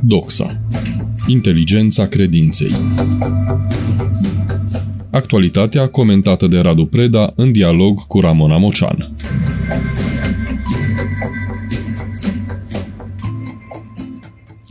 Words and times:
Doxa. 0.00 0.60
Inteligența 1.26 2.06
credinței. 2.06 2.72
Actualitatea 5.10 5.88
comentată 5.88 6.46
de 6.46 6.58
Radu 6.58 6.86
Preda 6.86 7.32
în 7.36 7.52
dialog 7.52 8.06
cu 8.06 8.20
Ramona 8.20 8.58
Mocean. 8.58 9.12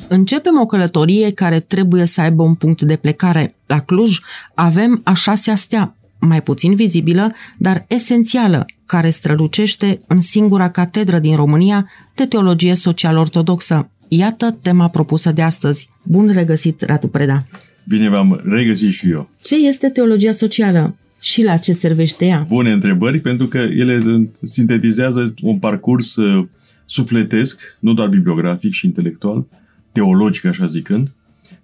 Începem 0.08 0.60
o 0.60 0.66
călătorie 0.66 1.32
care 1.32 1.60
trebuie 1.60 2.06
să 2.06 2.22
aibă 2.22 2.44
un 2.44 2.54
punct 2.54 2.82
de 2.82 2.96
plecare. 2.96 3.56
La 3.66 3.80
Cluj 3.80 4.20
avem 4.54 5.02
a 5.04 5.14
șasea 5.14 5.56
stea, 5.56 5.96
mai 6.20 6.44
puțin 6.44 6.76
vizibilă, 6.76 7.34
dar 7.58 7.86
esențială, 7.88 8.66
care 8.86 9.10
strălucește 9.10 10.02
în 10.08 10.22
singura 10.22 10.70
catedră 10.70 11.20
din 11.20 11.36
România 11.36 11.90
de 12.16 12.26
teologie 12.26 12.74
social-ortodoxă. 12.74 13.90
Iată 14.14 14.58
tema 14.62 14.88
propusă 14.88 15.32
de 15.32 15.42
astăzi. 15.42 15.90
Bun 16.04 16.32
regăsit, 16.34 16.82
Radu 16.82 17.08
Preda! 17.08 17.46
Bine 17.88 18.10
v-am 18.10 18.42
regăsit 18.46 18.92
și 18.92 19.10
eu. 19.10 19.30
Ce 19.42 19.68
este 19.68 19.90
teologia 19.90 20.32
socială? 20.32 20.96
Și 21.22 21.44
la 21.44 21.58
ce 21.58 21.74
servește 21.74 22.26
ea? 22.26 22.46
Bune 22.48 22.72
întrebări, 22.72 23.20
pentru 23.20 23.48
că 23.48 23.58
ele 23.58 24.30
sintetizează 24.44 25.34
un 25.42 25.60
parcurs 25.60 26.16
uh, 26.16 26.48
sufletesc, 26.86 27.78
nu 27.80 27.94
doar 27.94 28.08
bibliografic 28.08 28.74
și 28.74 28.86
intelectual, 28.86 29.46
teologic, 29.92 30.46
așa 30.46 30.66
zicând, 30.66 31.12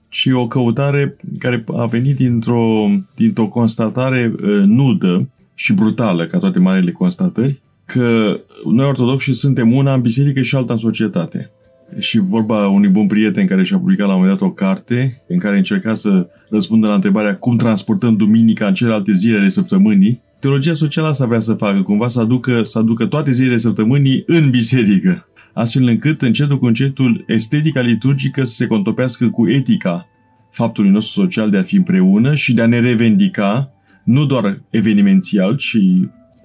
ci 0.10 0.28
o 0.32 0.48
căutare 0.48 1.16
care 1.40 1.64
a 1.76 1.86
venit 1.86 2.16
dintr-o, 2.16 2.90
dintr-o 3.16 3.48
constatare 3.48 4.34
uh, 4.34 4.64
nudă 4.66 5.30
și 5.54 5.74
brutală, 5.74 6.26
ca 6.26 6.38
toate 6.38 6.60
marile 6.60 6.92
constatări, 6.92 7.62
că 7.86 8.40
noi 8.72 8.86
ortodoxi 8.86 9.32
suntem 9.32 9.74
una 9.74 9.94
în 9.94 10.02
biserică 10.02 10.42
și 10.42 10.56
alta 10.56 10.74
în 10.74 10.80
societate. 10.80 11.52
Și 12.00 12.20
vorba 12.20 12.68
unui 12.68 12.90
bun 12.90 13.08
prieten 13.08 13.46
care 13.46 13.64
și-a 13.64 13.78
publicat 13.78 14.08
la 14.08 14.14
un 14.14 14.20
moment 14.20 14.40
dat 14.40 14.50
o 14.50 14.52
carte 14.52 15.22
în 15.28 15.38
care 15.38 15.58
încerca 15.58 15.94
să 15.94 16.28
răspundă 16.50 16.88
la 16.88 16.94
întrebarea 16.94 17.36
cum 17.36 17.58
transportăm 17.58 18.16
duminica 18.16 18.68
în 18.68 18.74
celelalte 18.74 19.12
zile 19.12 19.38
ale 19.38 19.50
săptămânii, 19.50 20.22
teologia 20.40 20.74
socială 20.74 21.08
asta 21.08 21.26
vrea 21.26 21.40
să 21.40 21.54
facă, 21.54 21.82
cumva 21.82 22.08
să 22.08 22.20
aducă, 22.20 22.64
să 22.64 22.80
aducă 22.80 23.06
toate 23.06 23.32
zilele 23.32 23.58
săptămânii 23.58 24.24
în 24.26 24.50
biserică. 24.50 25.28
Astfel 25.54 25.88
încât 25.88 26.22
încetul 26.22 26.58
cu 26.60 26.66
încetul 26.66 27.24
estetica 27.28 27.82
liturgică 27.82 28.44
să 28.44 28.54
se 28.54 28.68
contopească 28.68 29.30
cu 29.30 29.50
etica 29.50 30.08
faptului 30.52 30.90
nostru 30.90 31.22
social 31.22 31.50
de 31.50 31.58
a 31.58 31.62
fi 31.62 31.76
împreună 31.76 32.36
și 32.36 32.54
de 32.54 32.62
a 32.62 32.66
ne 32.66 32.80
revendica, 32.80 33.72
nu 34.04 34.26
doar 34.26 34.62
evenimențial, 34.70 35.56
ci 35.56 35.78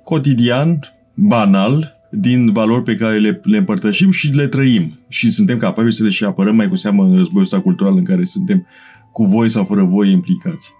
cotidian, 0.04 0.78
banal, 1.14 1.92
din 2.14 2.52
valori 2.52 2.82
pe 2.82 2.94
care 2.94 3.18
le, 3.18 3.40
le 3.44 3.56
împărtășim 3.56 4.10
și 4.10 4.32
le 4.32 4.46
trăim. 4.46 4.98
Și 5.08 5.30
suntem 5.30 5.58
capabili 5.58 5.94
să 5.94 6.02
le 6.02 6.08
și 6.08 6.24
apărăm 6.24 6.56
mai 6.56 6.68
cu 6.68 6.74
seamă 6.74 7.04
în 7.04 7.16
războiul 7.16 7.42
ăsta 7.42 7.60
cultural 7.60 7.96
în 7.96 8.04
care 8.04 8.24
suntem 8.24 8.66
cu 9.12 9.24
voi 9.24 9.48
sau 9.48 9.64
fără 9.64 9.84
voi 9.84 10.10
implicați. 10.10 10.72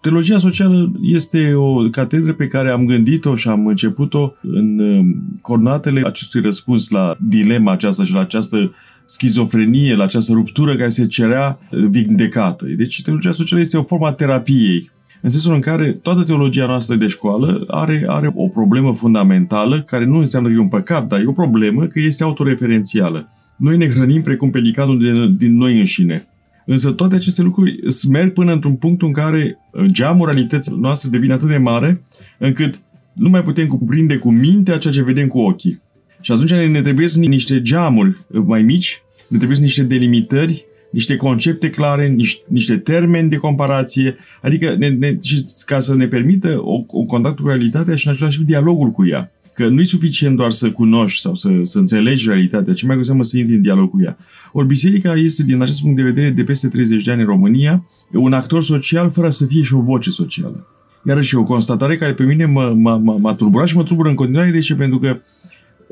Teologia 0.00 0.38
socială 0.38 0.92
este 1.02 1.54
o 1.54 1.88
catedră 1.90 2.32
pe 2.32 2.46
care 2.46 2.70
am 2.70 2.86
gândit-o 2.86 3.34
și 3.34 3.48
am 3.48 3.66
început-o 3.66 4.32
în 4.42 4.78
um, 4.78 5.38
coordonatele 5.40 6.02
acestui 6.06 6.40
răspuns 6.40 6.88
la 6.88 7.16
dilema 7.20 7.72
aceasta 7.72 8.04
și 8.04 8.12
la 8.12 8.20
această 8.20 8.74
schizofrenie, 9.06 9.94
la 9.94 10.04
această 10.04 10.32
ruptură 10.32 10.76
care 10.76 10.88
se 10.88 11.06
cerea 11.06 11.58
vindecată. 11.70 12.64
Deci 12.76 13.02
teologia 13.02 13.32
socială 13.32 13.62
este 13.62 13.76
o 13.76 13.82
formă 13.82 14.06
a 14.06 14.12
terapiei 14.12 14.90
în 15.20 15.30
sensul 15.30 15.54
în 15.54 15.60
care 15.60 15.92
toată 15.92 16.22
teologia 16.22 16.66
noastră 16.66 16.94
de 16.94 17.06
școală 17.06 17.64
are, 17.68 18.04
are 18.06 18.32
o 18.34 18.48
problemă 18.48 18.94
fundamentală, 18.94 19.82
care 19.82 20.04
nu 20.04 20.18
înseamnă 20.18 20.48
că 20.48 20.54
e 20.54 20.58
un 20.58 20.68
păcat, 20.68 21.06
dar 21.06 21.20
e 21.20 21.26
o 21.26 21.32
problemă 21.32 21.86
că 21.86 22.00
este 22.00 22.22
autoreferențială. 22.22 23.28
Noi 23.56 23.76
ne 23.76 23.88
hrănim 23.88 24.22
precum 24.22 24.50
pelicanul 24.50 24.98
din, 24.98 25.36
din 25.36 25.56
noi 25.56 25.78
înșine. 25.78 26.28
Însă 26.66 26.90
toate 26.90 27.14
aceste 27.14 27.42
lucruri 27.42 27.78
merg 28.08 28.32
până 28.32 28.52
într-un 28.52 28.74
punct 28.74 29.02
în 29.02 29.12
care 29.12 29.58
uh, 29.72 29.84
geamul 29.84 30.26
realității 30.26 30.76
noastre 30.80 31.10
devine 31.10 31.32
atât 31.32 31.48
de 31.48 31.56
mare 31.56 32.02
încât 32.38 32.80
nu 33.12 33.28
mai 33.28 33.42
putem 33.42 33.66
cuprinde 33.66 34.16
cu 34.16 34.30
mintea 34.30 34.78
ceea 34.78 34.92
ce 34.92 35.02
vedem 35.02 35.26
cu 35.26 35.38
ochii. 35.38 35.80
Și 36.20 36.32
atunci 36.32 36.52
ne 36.52 36.80
trebuie 36.80 37.08
niște 37.14 37.62
geamuri 37.62 38.08
uh, 38.08 38.42
mai 38.46 38.62
mici, 38.62 39.02
ne 39.28 39.36
trebuie 39.36 39.58
niște 39.60 39.82
delimitări, 39.82 40.64
niște 40.98 41.16
concepte 41.16 41.70
clare, 41.70 42.08
niște, 42.08 42.42
niște 42.48 42.76
termeni 42.76 43.28
de 43.28 43.36
comparație, 43.36 44.16
adică 44.42 44.74
ne, 44.78 44.88
ne, 44.88 45.16
și 45.22 45.44
ca 45.66 45.80
să 45.80 45.94
ne 45.94 46.06
permită 46.06 46.58
o, 46.60 46.84
o 46.86 47.02
contact 47.02 47.38
cu 47.38 47.46
realitatea 47.46 47.94
și 47.94 48.06
în 48.06 48.12
același 48.12 48.36
timp 48.36 48.48
dialogul 48.48 48.90
cu 48.90 49.06
ea. 49.06 49.32
Că 49.54 49.68
nu 49.68 49.80
e 49.80 49.84
suficient 49.84 50.36
doar 50.36 50.50
să 50.50 50.70
cunoști 50.70 51.20
sau 51.20 51.34
să, 51.34 51.48
să 51.64 51.78
înțelegi 51.78 52.28
realitatea, 52.28 52.74
ci 52.74 52.82
mai 52.82 52.96
cu 52.96 53.02
seamă 53.02 53.24
să 53.24 53.38
intri 53.38 53.54
în 53.54 53.62
dialog 53.62 53.90
cu 53.90 54.00
ea. 54.02 54.16
Ori 54.52 54.66
biserica 54.66 55.14
este, 55.14 55.42
din 55.42 55.62
acest 55.62 55.80
punct 55.80 55.96
de 55.96 56.02
vedere, 56.02 56.30
de 56.30 56.42
peste 56.42 56.68
30 56.68 57.04
de 57.04 57.10
ani 57.10 57.20
în 57.20 57.26
România, 57.26 57.84
un 58.12 58.32
actor 58.32 58.62
social 58.62 59.10
fără 59.10 59.30
să 59.30 59.46
fie 59.46 59.62
și 59.62 59.74
o 59.74 59.80
voce 59.80 60.10
socială. 60.10 60.66
Iar 61.06 61.22
și 61.22 61.36
o 61.36 61.42
constatare 61.42 61.96
care 61.96 62.12
pe 62.12 62.24
mine 62.24 62.44
m-a, 62.44 62.68
m-a, 62.68 62.96
m-a 62.96 63.34
turburat 63.34 63.68
și 63.68 63.76
mă 63.76 63.82
tulbură 63.82 64.08
în 64.08 64.14
continuare, 64.14 64.50
de 64.50 64.58
ce? 64.58 64.74
Pentru 64.74 64.98
că 64.98 65.20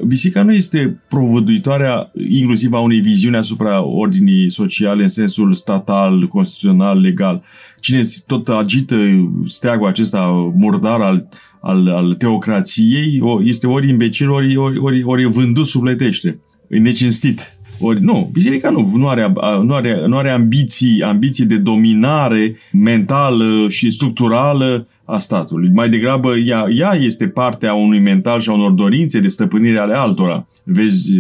Biserica 0.07 0.43
nu 0.43 0.53
este 0.53 1.01
provăduitoarea 1.09 2.11
inclusiv 2.29 2.73
a 2.73 2.79
unei 2.79 3.01
viziuni 3.01 3.37
asupra 3.37 3.83
ordinii 3.85 4.51
sociale 4.51 5.03
în 5.03 5.09
sensul 5.09 5.55
statal, 5.55 6.27
constituțional, 6.27 7.01
legal. 7.01 7.43
Cine 7.81 8.03
tot 8.27 8.49
agită 8.49 8.97
steagul 9.45 9.87
acesta 9.87 10.53
murdar 10.57 11.01
al 11.01 11.29
al, 11.67 11.89
al 11.89 12.15
teocrației 12.15 13.23
este 13.43 13.67
ori 13.67 13.89
imbecil, 13.89 14.31
ori, 14.31 14.57
ori, 14.57 14.79
ori, 14.79 15.05
ori 15.05 15.25
vândut 15.25 15.67
sufletește. 15.67 16.41
E 16.69 16.79
necinstit. 16.79 17.55
Ori, 17.81 18.03
nu, 18.03 18.31
biserica 18.33 18.71
nu, 18.71 18.93
nu 18.97 19.09
are, 19.09 19.33
nu 19.63 19.75
are, 19.75 20.07
nu 20.07 20.17
are 20.17 20.31
ambiții, 20.31 21.03
ambiții 21.03 21.45
de 21.45 21.57
dominare 21.57 22.57
mentală 22.73 23.69
și 23.69 23.91
structurală 23.91 24.89
a 25.07 25.19
statului. 25.19 25.71
Mai 25.73 25.89
degrabă, 25.89 26.37
ea, 26.37 26.67
ea 26.77 26.93
este 26.93 27.27
partea 27.29 27.75
unui 27.75 27.99
mental 27.99 28.41
și 28.41 28.49
a 28.49 28.53
unor 28.53 28.71
dorințe 28.71 29.21
de 29.21 29.29
stăpânire 29.29 29.79
ale 29.79 29.95
altora. 29.95 30.47
Vezi 30.63 31.13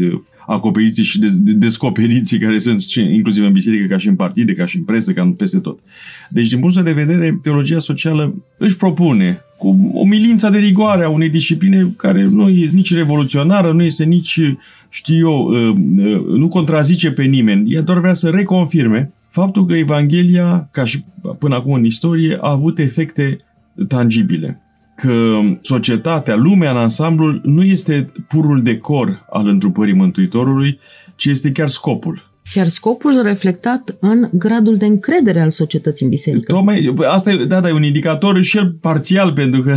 acoperiții 0.46 1.04
și 1.04 1.18
de, 1.18 1.28
de, 1.38 1.52
descoperiții 1.52 2.38
care 2.38 2.58
sunt 2.58 2.82
inclusiv 3.12 3.44
în 3.44 3.52
biserică, 3.52 3.86
ca 3.86 3.98
și 3.98 4.08
în 4.08 4.14
partide, 4.14 4.52
ca 4.52 4.66
și 4.66 4.76
în 4.76 4.84
presă, 4.84 5.12
ca 5.12 5.34
peste 5.36 5.58
tot. 5.58 5.78
Deci, 6.30 6.48
din 6.48 6.58
punctul 6.58 6.82
de 6.82 6.92
vedere, 6.92 7.38
teologia 7.42 7.78
socială 7.78 8.34
își 8.58 8.76
propune 8.76 9.40
cu 9.58 9.90
o 9.94 10.04
milință 10.04 10.50
de 10.50 10.58
rigoare 10.58 11.04
a 11.04 11.08
unei 11.08 11.28
discipline 11.28 11.94
care 11.96 12.24
nu 12.24 12.48
e 12.48 12.70
nici 12.72 12.94
revoluționară, 12.94 13.72
nu 13.72 13.82
este 13.82 14.04
nici, 14.04 14.40
știu 14.88 15.18
eu, 15.18 15.44
uh, 15.44 15.76
uh, 15.96 16.26
nu 16.26 16.48
contrazice 16.48 17.10
pe 17.10 17.24
nimeni. 17.24 17.72
Ea 17.72 17.80
doar 17.80 17.98
vrea 17.98 18.14
să 18.14 18.30
reconfirme 18.30 19.12
faptul 19.30 19.66
că 19.66 19.74
Evanghelia, 19.74 20.68
ca 20.72 20.84
și 20.84 21.04
până 21.38 21.54
acum 21.54 21.72
în 21.72 21.84
istorie, 21.84 22.38
a 22.40 22.50
avut 22.50 22.78
efecte 22.78 23.38
tangibile. 23.88 24.60
Că 24.96 25.40
societatea, 25.60 26.34
lumea 26.34 26.70
în 26.70 26.76
ansamblul, 26.76 27.40
nu 27.44 27.64
este 27.64 28.12
purul 28.28 28.62
decor 28.62 29.26
al 29.30 29.48
întrupării 29.48 29.94
Mântuitorului, 29.94 30.78
ci 31.16 31.24
este 31.24 31.52
chiar 31.52 31.68
scopul. 31.68 32.34
Chiar 32.52 32.68
scopul 32.68 33.22
reflectat 33.22 33.96
în 34.00 34.28
gradul 34.32 34.76
de 34.76 34.86
încredere 34.86 35.40
al 35.40 35.50
societății 35.50 36.04
în 36.04 36.10
biserică. 36.10 36.52
Tocmai, 36.52 36.94
asta 37.08 37.32
e, 37.32 37.44
da, 37.44 37.60
da, 37.60 37.68
e 37.68 37.72
un 37.72 37.82
indicator 37.82 38.42
și 38.42 38.56
el 38.56 38.76
parțial, 38.80 39.32
pentru 39.32 39.62
că 39.62 39.76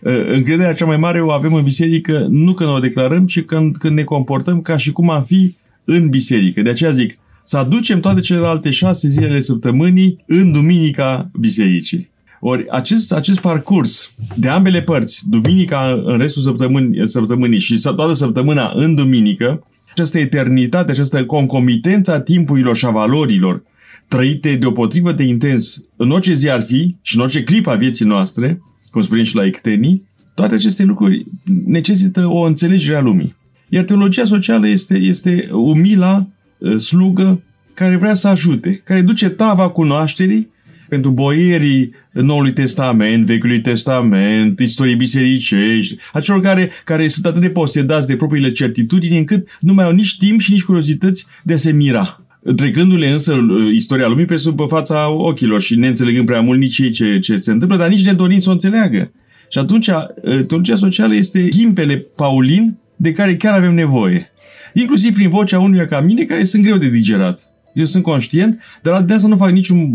încrederea 0.36 0.72
cea 0.72 0.86
mai 0.86 0.96
mare 0.96 1.22
o 1.22 1.30
avem 1.30 1.54
în 1.54 1.62
biserică 1.62 2.26
nu 2.30 2.52
când 2.52 2.70
o 2.70 2.78
declarăm, 2.78 3.26
ci 3.26 3.42
când, 3.42 3.76
când 3.76 3.94
ne 3.94 4.02
comportăm 4.04 4.60
ca 4.60 4.76
și 4.76 4.92
cum 4.92 5.10
am 5.10 5.24
fi 5.24 5.54
în 5.84 6.08
biserică. 6.08 6.62
De 6.62 6.70
aceea 6.70 6.90
zic, 6.90 7.18
să 7.44 7.56
aducem 7.56 8.00
toate 8.00 8.20
celelalte 8.20 8.70
șase 8.70 9.08
zilele 9.08 9.40
săptămânii 9.40 10.16
în 10.26 10.52
duminica 10.52 11.30
bisericii. 11.38 12.07
Ori 12.40 12.66
acest, 12.70 13.12
acest 13.12 13.38
parcurs 13.38 14.12
de 14.36 14.48
ambele 14.48 14.82
părți, 14.82 15.22
duminica 15.28 16.02
în 16.04 16.18
restul 16.18 16.42
săptămânii, 16.42 17.08
săptămânii 17.08 17.58
și 17.58 17.80
toată 17.80 18.12
săptămâna 18.12 18.72
în 18.74 18.94
duminică, 18.94 19.66
această 19.90 20.18
eternitate, 20.18 20.90
această 20.90 21.24
concomitență 21.24 22.12
a 22.12 22.20
timpurilor 22.20 22.76
și 22.76 22.86
a 22.86 22.90
valorilor 22.90 23.62
trăite 24.08 24.56
deopotrivă 24.56 25.12
de 25.12 25.22
intens 25.22 25.84
în 25.96 26.10
orice 26.10 26.32
zi 26.32 26.50
ar 26.50 26.62
fi 26.62 26.96
și 27.02 27.16
în 27.16 27.22
orice 27.22 27.42
clip 27.42 27.66
a 27.66 27.74
vieții 27.74 28.06
noastre, 28.06 28.62
cum 28.90 29.02
spunem 29.02 29.24
și 29.24 29.34
la 29.34 29.44
Ectenii, 29.44 30.02
toate 30.34 30.54
aceste 30.54 30.82
lucruri 30.82 31.26
necesită 31.66 32.26
o 32.26 32.40
înțelegere 32.40 32.96
a 32.96 33.00
lumii. 33.00 33.36
Iar 33.68 33.84
teologia 33.84 34.24
socială 34.24 34.68
este, 34.68 34.96
este 34.96 35.48
umila 35.52 36.26
uh, 36.58 36.76
slugă 36.76 37.42
care 37.74 37.96
vrea 37.96 38.14
să 38.14 38.28
ajute, 38.28 38.80
care 38.84 39.02
duce 39.02 39.28
tava 39.28 39.68
cunoașterii 39.68 40.48
pentru 40.88 41.10
boierii 41.10 41.92
Noului 42.12 42.52
Testament, 42.52 43.26
Vechiului 43.26 43.60
Testament, 43.60 44.60
istorie 44.60 44.94
bisericești, 44.94 45.96
acelor 46.12 46.40
care, 46.40 46.70
care 46.84 47.08
sunt 47.08 47.26
atât 47.26 47.40
de 47.40 47.50
posedați 47.50 48.06
de 48.06 48.16
propriile 48.16 48.52
certitudini 48.52 49.18
încât 49.18 49.48
nu 49.60 49.74
mai 49.74 49.84
au 49.84 49.92
nici 49.92 50.16
timp 50.16 50.40
și 50.40 50.52
nici 50.52 50.64
curiozități 50.64 51.26
de 51.42 51.52
a 51.52 51.56
se 51.56 51.72
mira. 51.72 52.22
Trecându-le 52.56 53.08
însă 53.08 53.32
uh, 53.32 53.74
istoria 53.74 54.08
lumii 54.08 54.24
pe 54.24 54.36
sub 54.36 54.60
fața 54.68 55.10
ochilor 55.10 55.60
și 55.60 55.76
neînțelegând 55.76 56.26
prea 56.26 56.40
mult 56.40 56.58
nici 56.58 56.78
ei 56.78 56.90
ce, 56.90 57.18
ce 57.18 57.38
se 57.38 57.50
întâmplă, 57.50 57.76
dar 57.76 57.88
nici 57.88 58.04
ne 58.04 58.12
dorim 58.12 58.38
să 58.38 58.48
o 58.48 58.52
înțeleagă. 58.52 59.12
Și 59.50 59.58
atunci, 59.58 59.86
uh, 59.86 60.04
teologia 60.22 60.76
socială 60.76 61.14
este 61.14 61.42
ghimpele 61.42 62.06
Paulin 62.16 62.78
de 62.96 63.12
care 63.12 63.36
chiar 63.36 63.54
avem 63.54 63.74
nevoie. 63.74 64.30
Inclusiv 64.72 65.14
prin 65.14 65.28
vocea 65.28 65.58
unuia 65.58 65.86
ca 65.86 66.00
mine, 66.00 66.24
care 66.24 66.44
sunt 66.44 66.62
greu 66.62 66.76
de 66.76 66.90
digerat. 66.90 67.47
Eu 67.78 67.84
sunt 67.84 68.02
conștient, 68.02 68.60
dar 68.82 69.02
de 69.02 69.14
asta 69.14 69.28
nu 69.28 69.36
fac 69.36 69.50
niciun 69.50 69.90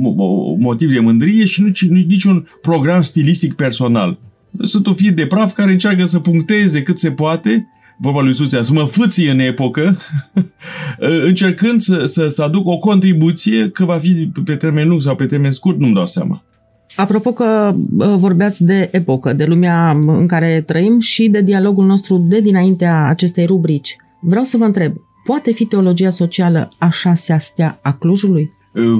motiv 0.60 0.92
de 0.92 1.00
mândrie 1.00 1.46
și 1.46 1.62
nici, 1.62 1.88
niciun 1.88 2.48
program 2.62 3.02
stilistic 3.02 3.54
personal. 3.54 4.18
Sunt 4.62 4.88
un 4.88 4.94
fir 4.94 5.14
de 5.14 5.26
praf 5.26 5.54
care 5.54 5.72
încearcă 5.72 6.06
să 6.06 6.20
puncteze 6.20 6.82
cât 6.82 6.98
se 6.98 7.12
poate 7.12 7.68
vorba 7.98 8.22
lui 8.22 8.34
Suția, 8.34 8.62
să 8.62 8.74
mă 8.74 8.84
fâții 8.84 9.30
în 9.30 9.40
epocă, 9.40 9.98
încercând 11.30 11.82
să, 11.82 12.06
să, 12.06 12.28
să 12.28 12.44
aduc 12.44 12.68
o 12.68 12.78
contribuție, 12.78 13.70
că 13.70 13.86
va 13.86 13.98
fi 13.98 14.32
pe 14.46 14.56
termen 14.56 14.88
lung 14.88 15.02
sau 15.02 15.16
pe 15.16 15.26
termen 15.26 15.52
scurt, 15.52 15.80
nu-mi 15.80 15.94
dau 15.94 16.08
seama. 16.08 16.44
Apropo 16.96 17.32
că 17.32 17.76
vorbeați 18.18 18.64
de 18.64 18.90
epocă, 18.92 19.34
de 19.34 19.46
lumea 19.46 19.90
în 20.08 20.28
care 20.28 20.64
trăim 20.68 21.00
și 21.00 21.28
de 21.28 21.42
dialogul 21.42 21.86
nostru 21.86 22.18
de 22.18 22.42
dinaintea 22.42 23.08
acestei 23.08 23.46
rubrici, 23.46 23.96
vreau 24.22 24.44
să 24.44 24.58
vă 24.58 24.64
întreb, 24.64 24.94
poate 25.24 25.52
fi 25.52 25.66
teologia 25.66 26.10
socială 26.10 26.70
a 26.78 26.90
șasea 26.90 27.40
stea 27.40 27.80
a 27.82 27.94
Clujului? 27.94 28.52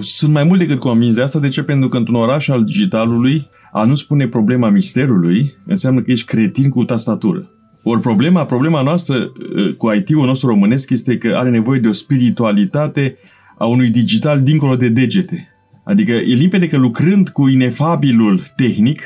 Sunt 0.02 0.32
mai 0.32 0.44
mult 0.44 0.60
decât 0.60 0.80
convins 0.80 1.16
de 1.16 1.22
asta. 1.22 1.40
De 1.40 1.48
ce? 1.48 1.64
Pentru 1.64 1.90
că 1.90 1.98
într-un 1.98 2.16
oraș 2.16 2.48
al 2.48 2.64
digitalului, 2.64 3.48
a 3.72 3.84
nu 3.86 3.96
spune 3.96 4.28
problema 4.28 4.70
misterului 4.70 5.54
înseamnă 5.66 6.02
că 6.02 6.12
ești 6.12 6.26
cretin 6.26 6.70
cu 6.70 6.84
tastatură. 6.84 7.50
Ori 7.84 8.02
problema, 8.02 8.46
problema 8.46 8.82
noastră 8.82 9.32
cu 9.78 9.92
IT-ul 9.92 10.26
nostru 10.26 10.48
românesc 10.48 10.90
este 10.90 11.18
că 11.18 11.36
are 11.36 11.50
nevoie 11.50 11.80
de 11.80 11.88
o 11.88 11.92
spiritualitate 11.92 13.18
a 13.58 13.66
unui 13.66 13.90
digital 13.90 14.42
dincolo 14.42 14.76
de 14.76 14.90
degete. 14.90 15.48
Adică 15.84 16.12
e 16.12 16.34
limpede 16.34 16.68
că 16.68 16.78
lucrând 16.78 17.30
cu 17.30 17.48
inefabilul 17.48 18.44
tehnic, 18.56 19.02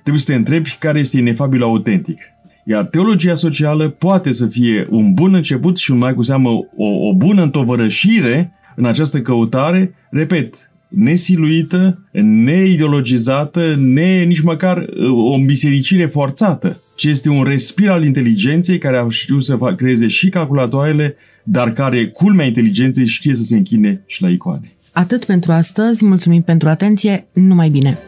trebuie 0.00 0.22
să 0.22 0.30
te 0.30 0.38
întrebi 0.38 0.76
care 0.78 0.98
este 0.98 1.18
inefabilul 1.18 1.64
autentic. 1.64 2.18
Iar 2.64 2.84
teologia 2.84 3.34
socială 3.34 3.88
poate 3.88 4.32
să 4.32 4.46
fie 4.46 4.86
un 4.90 5.14
bun 5.14 5.34
început 5.34 5.76
și 5.76 5.90
un 5.90 5.98
mai 5.98 6.14
cu 6.14 6.22
seamă 6.22 6.50
o, 6.76 6.86
o 7.08 7.14
bună 7.14 7.42
întovărășire 7.42 8.52
în 8.76 8.84
această 8.84 9.20
căutare, 9.20 9.94
repet, 10.10 10.70
nesiluită, 10.88 12.08
neideologizată, 12.22 13.74
ne, 13.78 14.24
nici 14.24 14.40
măcar 14.40 14.76
uh, 14.76 15.32
o 15.32 15.38
bisericire 15.44 16.06
forțată, 16.06 16.82
ci 16.96 17.04
este 17.04 17.28
un 17.28 17.42
respir 17.42 17.88
al 17.88 18.04
inteligenței 18.04 18.78
care 18.78 18.96
a 18.96 19.08
știut 19.08 19.44
să 19.44 19.56
creeze 19.76 20.06
și 20.06 20.28
calculatoarele, 20.28 21.16
dar 21.42 21.72
care, 21.72 22.06
culmea 22.06 22.46
inteligenței, 22.46 23.06
știe 23.06 23.34
să 23.34 23.42
se 23.42 23.56
închine 23.56 24.02
și 24.06 24.22
la 24.22 24.28
icoane. 24.28 24.72
Atât 24.92 25.24
pentru 25.24 25.52
astăzi, 25.52 26.04
mulțumim 26.04 26.42
pentru 26.42 26.68
atenție, 26.68 27.26
numai 27.32 27.68
bine! 27.68 27.98